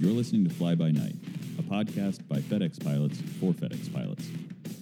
[0.00, 1.16] You're listening to Fly By Night,
[1.58, 4.28] a podcast by FedEx pilots for FedEx pilots.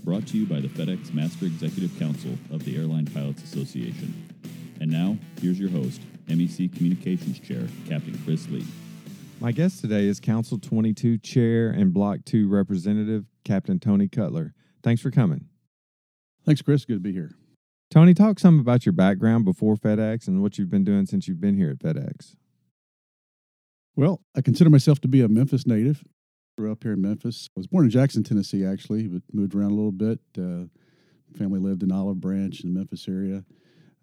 [0.04, 4.12] Brought to you by the FedEx Master Executive Council of the Airline Pilots Association.
[4.78, 8.66] And now, here's your host, MEC Communications Chair, Captain Chris Lee.
[9.40, 14.52] My guest today is Council 22 Chair and Block 2 Representative, Captain Tony Cutler.
[14.82, 15.46] Thanks for coming.
[16.44, 16.84] Thanks, Chris.
[16.84, 17.30] Good to be here.
[17.90, 21.40] Tony, talk some about your background before FedEx and what you've been doing since you've
[21.40, 22.34] been here at FedEx.
[23.96, 26.04] Well, I consider myself to be a Memphis native.
[26.58, 27.48] Grew up here in Memphis.
[27.56, 30.20] I was born in Jackson, Tennessee, actually, but moved around a little bit.
[30.38, 30.66] Uh,
[31.36, 33.42] family lived in Olive Branch in the Memphis area.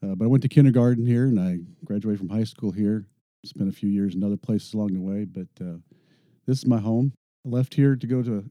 [0.01, 3.05] Uh, but I went to kindergarten here and I graduated from high school here.
[3.45, 5.77] Spent a few years in other places along the way, but uh,
[6.47, 7.13] this is my home.
[7.45, 8.49] I left here to go to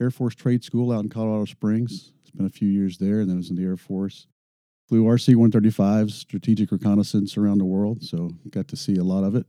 [0.00, 2.12] Air Force Trade School out in Colorado Springs.
[2.24, 4.26] Spent a few years there and then was in the Air Force.
[4.88, 9.36] Flew RC 135s, strategic reconnaissance around the world, so got to see a lot of
[9.36, 9.46] it.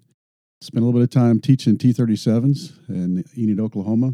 [0.63, 4.13] Spent a little bit of time teaching T 37s in Enid, Oklahoma.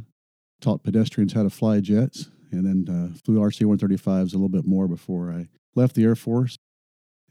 [0.62, 4.66] Taught pedestrians how to fly jets, and then uh, flew RC 135s a little bit
[4.66, 6.58] more before I left the Air Force.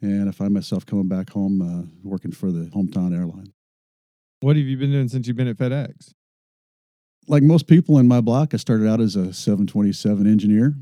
[0.01, 3.53] And I find myself coming back home uh, working for the hometown airline.
[4.39, 6.13] What have you been doing since you've been at FedEx?
[7.27, 10.77] Like most people in my block, I started out as a 727 engineer,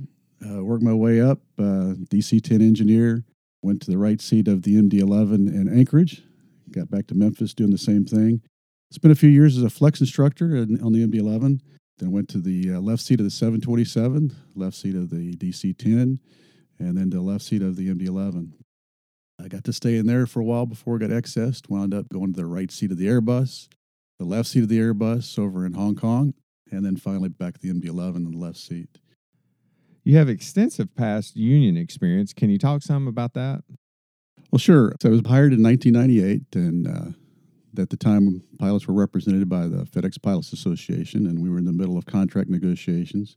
[0.47, 3.25] uh, worked my way up, uh, DC 10 engineer,
[3.63, 6.23] went to the right seat of the MD 11 in Anchorage,
[6.71, 8.43] got back to Memphis doing the same thing.
[8.91, 11.61] Spent a few years as a flex instructor in, on the MD 11.
[11.99, 15.77] Then went to the uh, left seat of the 727, left seat of the DC
[15.77, 16.21] 10,
[16.79, 18.53] and then the left seat of the MD 11.
[19.43, 21.71] I got to stay in there for a while before I got excessed.
[21.71, 23.69] Wound up going to the right seat of the Airbus,
[24.19, 26.35] the left seat of the Airbus over in Hong Kong,
[26.71, 28.89] and then finally back to the MD 11 in the left seat.
[30.05, 32.33] You have extensive past union experience.
[32.33, 33.63] Can you talk some about that?
[34.51, 34.95] Well, sure.
[35.01, 39.67] So I was hired in 1998, and uh, at the time, pilots were represented by
[39.67, 43.37] the FedEx Pilots Association, and we were in the middle of contract negotiations.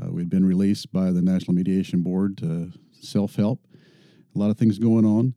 [0.00, 3.60] Uh, we'd been released by the National Mediation Board to self help.
[4.34, 5.34] A lot of things going on.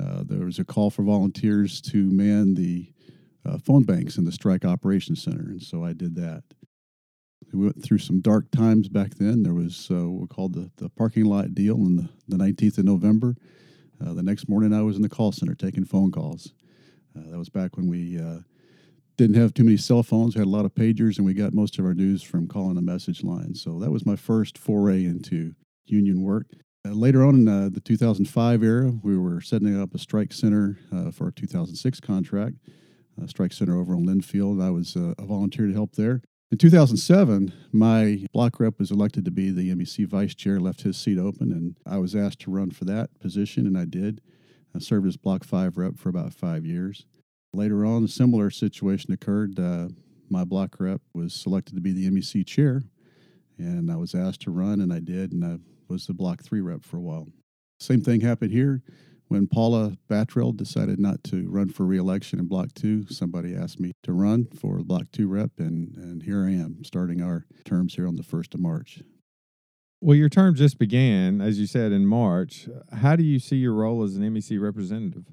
[0.00, 2.92] Uh, there was a call for volunteers to man the
[3.44, 6.44] uh, phone banks in the Strike Operations Center, and so I did that.
[7.52, 9.42] We went through some dark times back then.
[9.42, 12.78] There was uh, what we called the, the parking lot deal on the, the 19th
[12.78, 13.36] of November.
[14.04, 16.52] Uh, the next morning, I was in the call center taking phone calls.
[17.16, 18.38] Uh, that was back when we uh,
[19.16, 20.34] didn't have too many cell phones.
[20.34, 22.74] We had a lot of pagers, and we got most of our news from calling
[22.74, 23.54] the message line.
[23.54, 25.54] So that was my first foray into
[25.86, 26.46] union work.
[26.86, 30.78] Uh, later on in uh, the 2005 era, we were setting up a strike center
[30.92, 32.56] uh, for our 2006 contract,
[33.26, 34.62] strike center over on Linfield.
[34.62, 36.22] I was a volunteer to help there.
[36.56, 40.96] In 2007, my block rep was elected to be the MEC vice chair, left his
[40.96, 44.22] seat open, and I was asked to run for that position, and I did.
[44.74, 47.04] I served as block five rep for about five years.
[47.52, 49.60] Later on, a similar situation occurred.
[49.60, 49.88] Uh,
[50.30, 52.84] my block rep was selected to be the MEC chair,
[53.58, 55.58] and I was asked to run, and I did, and I
[55.88, 57.28] was the block three rep for a while.
[57.80, 58.82] Same thing happened here.
[59.28, 63.92] When Paula Battrell decided not to run for reelection in Block 2, somebody asked me
[64.04, 68.06] to run for Block 2 rep, and, and here I am, starting our terms here
[68.06, 69.02] on the 1st of March.
[70.00, 72.68] Well, your term just began, as you said, in March.
[72.92, 75.24] How do you see your role as an MEC representative?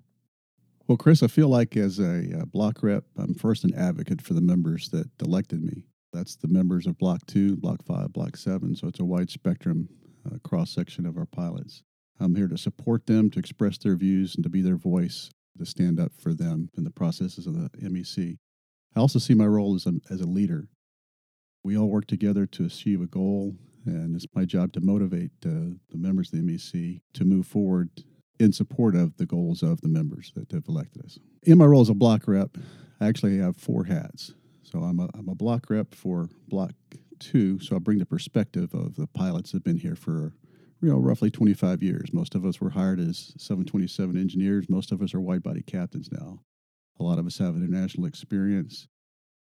[0.88, 4.34] Well, Chris, I feel like as a uh, block rep, I'm first an advocate for
[4.34, 5.84] the members that elected me.
[6.12, 9.90] That's the members of Block 2, Block 5, Block 7, so it's a wide spectrum
[10.25, 11.84] uh, cross section of our pilots.
[12.23, 15.66] I'm here to support them, to express their views, and to be their voice, to
[15.66, 18.38] stand up for them in the processes of the MEC.
[18.95, 20.69] I also see my role as a, as a leader.
[21.63, 25.75] We all work together to achieve a goal, and it's my job to motivate uh,
[25.89, 27.89] the members of the MEC to move forward
[28.39, 31.19] in support of the goals of the members that have elected us.
[31.44, 32.57] In my role as a block rep,
[33.00, 34.33] I actually have four hats.
[34.63, 36.73] So I'm a, I'm a block rep for Block
[37.19, 40.33] 2, so I bring the perspective of the pilots that have been here for
[40.83, 42.11] you know, roughly 25 years.
[42.11, 44.68] Most of us were hired as 727 engineers.
[44.68, 46.41] Most of us are wide body captains now.
[47.00, 48.89] A lot of us have international experience,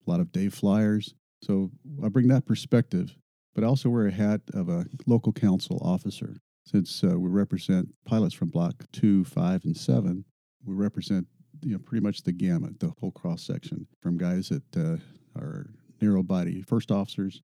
[0.05, 1.15] a lot of day flyers.
[1.41, 1.71] So
[2.03, 3.15] I bring that perspective,
[3.55, 6.35] but I also wear a hat of a local council officer.
[6.65, 10.25] Since uh, we represent pilots from Block 2, 5, and 7,
[10.65, 11.25] we represent
[11.63, 14.97] you know, pretty much the gamut, the whole cross section, from guys that uh,
[15.39, 15.67] are
[16.01, 17.41] narrow body first officers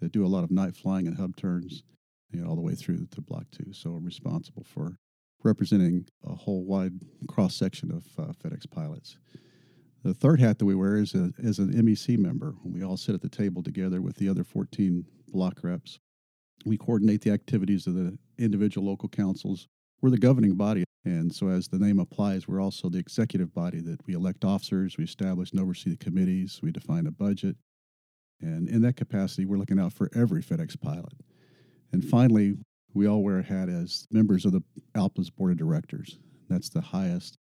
[0.00, 1.82] that do a lot of night flying and hub turns
[2.32, 3.72] you know, all the way through to Block 2.
[3.72, 4.96] So I'm responsible for
[5.44, 6.94] representing a whole wide
[7.28, 9.16] cross section of uh, FedEx pilots.
[10.04, 12.54] The third hat that we wear is, a, an MEC member.
[12.64, 16.00] We all sit at the table together with the other 14 block reps.
[16.64, 19.68] We coordinate the activities of the individual local councils.
[20.00, 20.84] we're the governing body.
[21.04, 24.96] And so, as the name applies, we're also the executive body that we elect officers,
[24.96, 27.56] we establish and oversee the committees, we define a budget.
[28.40, 31.12] And in that capacity, we're looking out for every FedEx pilot.
[31.92, 32.56] And finally,
[32.94, 34.62] we all wear a hat as members of the
[34.94, 36.18] ALPA's board of directors.
[36.48, 37.38] That's the highest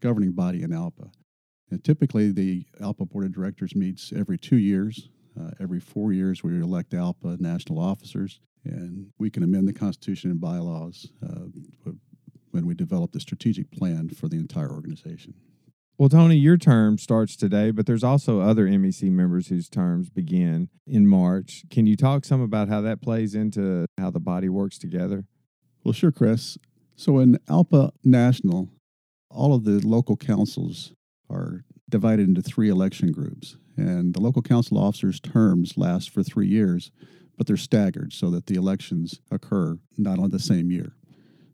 [0.00, 1.10] governing body in ALPA.
[1.70, 5.08] And typically, the ALPA board of directors meets every two years.
[5.40, 10.30] Uh, every four years, we elect ALPA national officers, and we can amend the Constitution
[10.30, 11.46] and bylaws uh,
[12.50, 15.34] when we develop the strategic plan for the entire organization.
[16.00, 20.70] Well, Tony, your term starts today, but there's also other MEC members whose terms begin
[20.86, 21.64] in March.
[21.68, 25.26] Can you talk some about how that plays into how the body works together?
[25.84, 26.56] Well, sure, Chris.
[26.96, 28.70] So in ALPA National,
[29.28, 30.94] all of the local councils
[31.28, 33.58] are divided into three election groups.
[33.76, 36.90] And the local council officers' terms last for three years,
[37.36, 40.94] but they're staggered so that the elections occur not on the same year.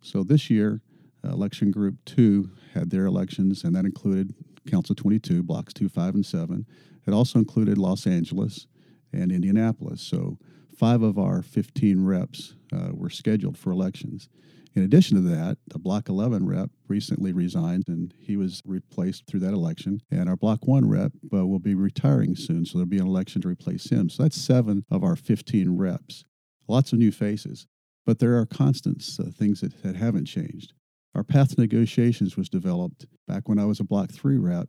[0.03, 0.83] So this year,
[1.31, 4.35] election group two had their elections, and that included
[4.67, 6.67] Council 22, blocks 2, 5, and 7.
[7.07, 8.67] It also included Los Angeles
[9.13, 10.03] and Indianapolis.
[10.03, 10.39] So
[10.77, 14.29] five of our 15 reps uh, were scheduled for elections.
[14.75, 19.41] In addition to that, the Block 11 rep recently resigned and he was replaced through
[19.41, 20.03] that election.
[20.11, 23.41] And our Block 1 rep uh, will be retiring soon, so there'll be an election
[23.43, 24.11] to replace him.
[24.11, 26.25] So that's seven of our 15 reps.
[26.69, 27.67] Lots of new faces,
[28.05, 30.75] but there are constants, uh, things that, that haven't changed.
[31.17, 34.69] Our path to negotiations was developed back when I was a Block 3 rep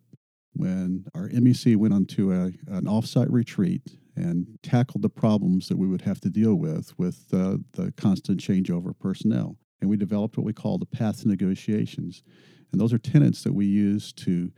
[0.54, 3.82] when our MEC went onto a, an offsite retreat
[4.16, 8.40] and tackled the problems that we would have to deal with with uh, the constant
[8.40, 9.58] changeover of personnel.
[9.82, 12.24] And we developed what we call the path to negotiations.
[12.72, 14.50] And those are tenets that we use to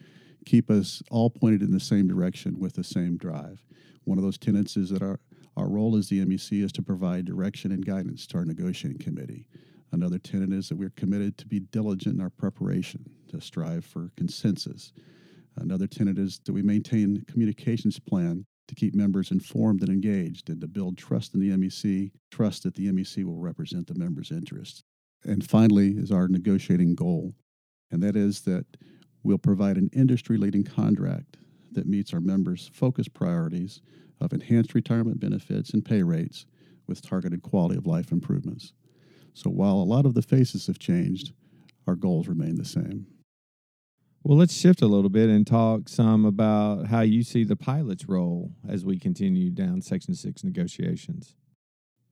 [0.45, 3.65] keep us all pointed in the same direction with the same drive.
[4.03, 5.19] One of those tenets is that our,
[5.57, 9.47] our role as the MEC is to provide direction and guidance to our negotiating committee.
[9.91, 14.11] Another tenet is that we're committed to be diligent in our preparation, to strive for
[14.15, 14.93] consensus.
[15.57, 20.61] Another tenet is that we maintain communications plan to keep members informed and engaged and
[20.61, 24.83] to build trust in the MEC, trust that the MEC will represent the members' interests.
[25.25, 27.33] And finally, is our negotiating goal,
[27.91, 28.65] and that is that
[29.23, 31.37] we'll provide an industry leading contract
[31.71, 33.81] that meets our members' focus priorities
[34.21, 36.45] of enhanced retirement benefits and pay rates
[36.87, 38.73] with targeted quality of life improvements.
[39.39, 41.31] So while a lot of the faces have changed,
[41.87, 43.07] our goals remain the same.
[44.21, 48.09] Well, let's shift a little bit and talk some about how you see the pilot's
[48.09, 51.37] role as we continue down Section 6 negotiations.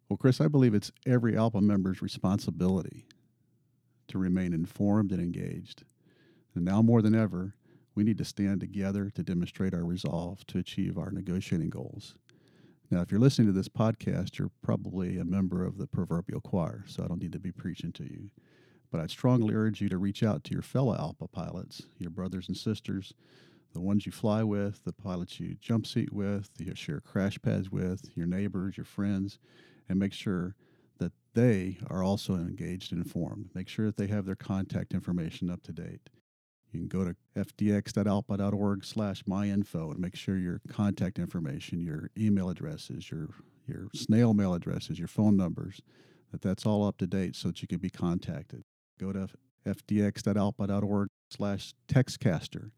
[0.08, 3.08] Well, Chris, I believe it's every ALPA member's responsibility
[4.08, 5.84] to remain informed and engaged.
[6.56, 7.56] And now more than ever,
[7.94, 12.16] we need to stand together to demonstrate our resolve to achieve our negotiating goals.
[12.90, 16.86] Now, if you're listening to this podcast, you're probably a member of the proverbial choir,
[16.88, 18.30] so I don't need to be preaching to you.
[18.90, 22.48] But I'd strongly urge you to reach out to your fellow ALPA pilots, your brothers
[22.48, 23.14] and sisters,
[23.74, 27.70] the ones you fly with, the pilots you jump seat with, you share crash pads
[27.70, 29.38] with, your neighbors, your friends,
[29.90, 30.56] and make sure
[31.00, 33.50] that they are also engaged and informed.
[33.54, 36.10] Make sure that they have their contact information up to date.
[36.78, 42.50] You can go to fdx.alpa.org slash myinfo and make sure your contact information, your email
[42.50, 43.30] addresses, your,
[43.66, 45.82] your snail mail addresses, your phone numbers,
[46.32, 48.64] that that's all up to date so that you can be contacted.
[49.00, 49.28] Go to
[49.66, 52.70] fdx.alpa.org slash textcaster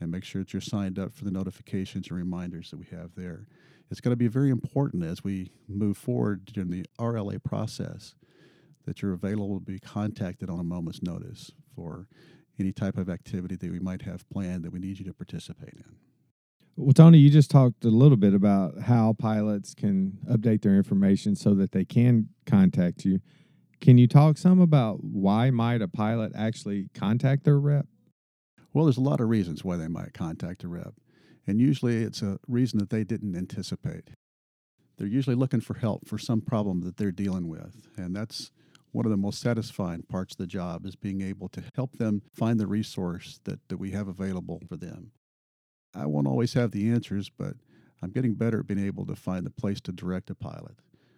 [0.00, 3.16] and make sure that you're signed up for the notifications and reminders that we have
[3.16, 3.48] there.
[3.90, 8.14] It's going to be very important as we move forward during the RLA process
[8.86, 12.06] that you're available to be contacted on a moment's notice for
[12.60, 15.74] any type of activity that we might have planned that we need you to participate
[15.74, 15.96] in.
[16.76, 21.36] Well, Tony, you just talked a little bit about how pilots can update their information
[21.36, 23.20] so that they can contact you.
[23.80, 27.86] Can you talk some about why might a pilot actually contact their rep?
[28.72, 30.94] Well, there's a lot of reasons why they might contact a rep,
[31.46, 34.10] and usually it's a reason that they didn't anticipate.
[34.96, 38.52] They're usually looking for help for some problem that they're dealing with, and that's
[38.92, 42.22] one of the most satisfying parts of the job is being able to help them
[42.34, 45.12] find the resource that, that we have available for them.
[45.94, 47.54] I won't always have the answers, but
[48.02, 50.76] I'm getting better at being able to find the place to direct a pilot.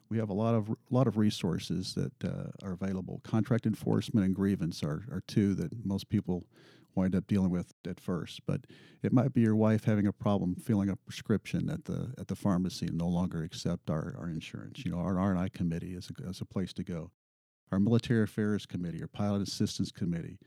[0.09, 3.23] We have a lot of a lot of resources that uh, are available.
[3.25, 6.45] Contract enforcement and grievance are, are two that most people
[6.95, 8.41] wind up dealing with at first.
[8.47, 8.67] But
[9.03, 12.37] it might be your wife having a problem filling a prescription at the at the
[12.37, 14.85] pharmacy and no longer accept our, our insurance.
[14.85, 17.11] You know, our R and I committee is a, is a place to go
[17.73, 20.39] our Military Affairs Committee, our Pilot Assistance Committee,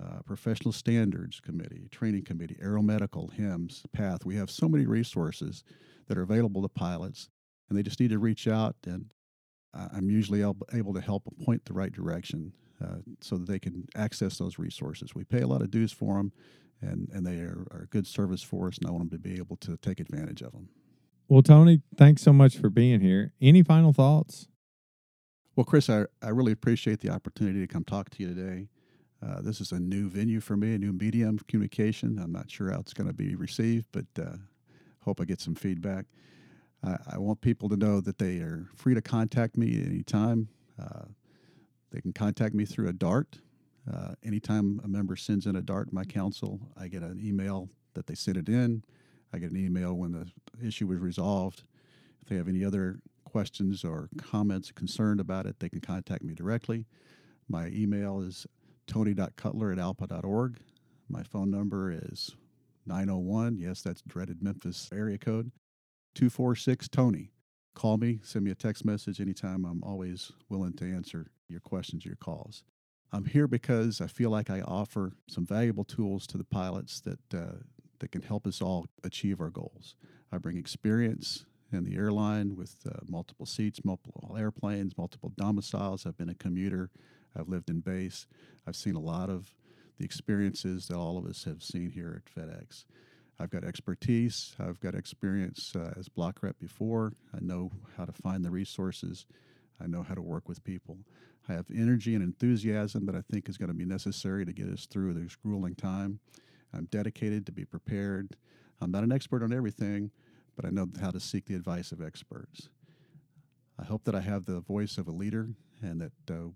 [0.00, 4.26] uh, Professional Standards Committee, Training Committee, Aeromedical, HIMS, PATH.
[4.26, 5.64] We have so many resources
[6.06, 7.30] that are available to pilots,
[7.68, 9.06] and they just need to reach out, and
[9.74, 12.52] I'm usually able to help point the right direction
[12.82, 15.14] uh, so that they can access those resources.
[15.14, 16.32] We pay a lot of dues for them,
[16.80, 19.28] and, and they are, are a good service for us, and I want them to
[19.28, 20.68] be able to take advantage of them.
[21.28, 23.32] Well, Tony, thanks so much for being here.
[23.40, 24.48] Any final thoughts?
[25.56, 28.68] Well, Chris, I, I really appreciate the opportunity to come talk to you today.
[29.26, 32.18] Uh, this is a new venue for me, a new medium of communication.
[32.22, 34.36] I'm not sure how it's going to be received, but uh,
[35.00, 36.04] hope I get some feedback.
[36.84, 40.48] I, I, want people to know that they are free to contact me anytime.
[40.78, 41.06] Uh,
[41.90, 43.38] they can contact me through a DART.
[43.90, 48.06] Uh, anytime a member sends in a DART my council, I get an email that
[48.06, 48.84] they sent it in.
[49.32, 50.26] I get an email when the
[50.62, 51.62] issue was resolved.
[52.20, 53.00] If they have any other
[53.36, 56.86] questions or comments, concerned about it, they can contact me directly.
[57.50, 58.46] My email is
[58.86, 60.56] tony.cutler at alpa.org.
[61.10, 62.34] My phone number is
[62.86, 65.52] 901, yes, that's dreaded Memphis area code,
[66.14, 67.30] 246 Tony.
[67.74, 69.66] Call me, send me a text message anytime.
[69.66, 72.64] I'm always willing to answer your questions, your calls.
[73.12, 77.34] I'm here because I feel like I offer some valuable tools to the pilots that,
[77.34, 77.58] uh,
[77.98, 79.94] that can help us all achieve our goals.
[80.32, 86.06] I bring experience in the airline with uh, multiple seats, multiple airplanes, multiple domiciles.
[86.06, 86.90] I've been a commuter,
[87.36, 88.26] I've lived in base,
[88.66, 89.54] I've seen a lot of
[89.98, 92.84] the experiences that all of us have seen here at FedEx.
[93.38, 94.54] I've got expertise.
[94.58, 97.12] I've got experience uh, as block rep before.
[97.34, 99.26] I know how to find the resources.
[99.80, 100.98] I know how to work with people.
[101.48, 104.68] I have energy and enthusiasm that I think is going to be necessary to get
[104.68, 106.18] us through this grueling time.
[106.72, 108.36] I'm dedicated to be prepared.
[108.80, 110.10] I'm not an expert on everything,
[110.56, 112.68] but I know how to seek the advice of experts.
[113.78, 115.50] I hope that I have the voice of a leader
[115.82, 116.48] and that uh,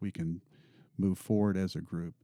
[0.00, 0.42] we can
[0.98, 2.14] move forward as a group.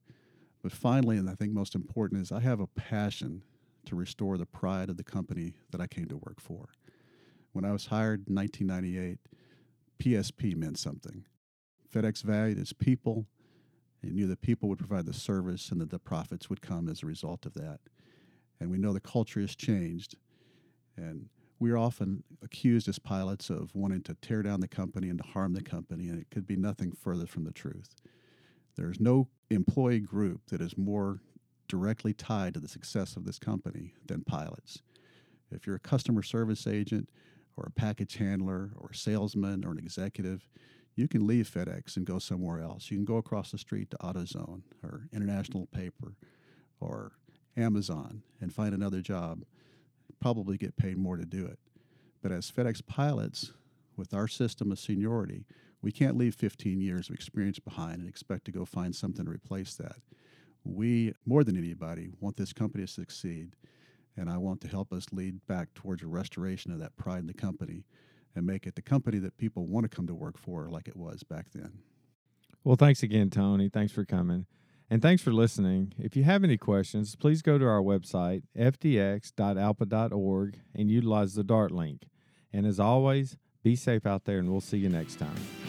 [0.63, 3.43] But finally, and I think most important, is I have a passion
[3.87, 6.69] to restore the pride of the company that I came to work for.
[7.53, 9.19] When I was hired in 1998,
[9.99, 11.25] PSP meant something.
[11.93, 13.27] FedEx valued its people.
[14.03, 17.03] It knew that people would provide the service and that the profits would come as
[17.03, 17.81] a result of that.
[18.61, 20.17] And we know the culture has changed.
[20.97, 25.19] And we are often accused as pilots of wanting to tear down the company and
[25.19, 27.95] to harm the company, and it could be nothing further from the truth.
[28.77, 31.21] There's no employee group that is more
[31.69, 34.83] directly tied to the success of this company than pilots.
[35.51, 37.09] If you're a customer service agent
[37.57, 40.49] or a package handler or a salesman or an executive,
[40.97, 42.91] you can leave FedEx and go somewhere else.
[42.91, 46.17] You can go across the street to AutoZone or International Paper
[46.81, 47.13] or
[47.57, 49.45] Amazon and find another job,
[50.23, 51.59] probably get paid more to do it.
[52.23, 53.53] But as FedEx pilots,
[53.97, 55.45] with our system of seniority,
[55.83, 59.31] we can't leave 15 years of experience behind and expect to go find something to
[59.31, 59.97] replace that.
[60.65, 63.57] We, more than anybody, want this company to succeed,
[64.17, 67.27] and I want to help us lead back towards a restoration of that pride in
[67.27, 67.85] the company
[68.37, 70.97] and make it the company that people want to come to work for like it
[70.97, 71.73] was back then.
[72.63, 73.69] Well, thanks again, Tony.
[73.69, 74.47] Thanks for coming.
[74.93, 75.95] And thanks for listening.
[75.99, 81.71] If you have any questions, please go to our website, fdx.alpa.org, and utilize the DART
[81.71, 82.03] link.
[82.53, 85.62] And as always, be safe out there, and we'll see you next time.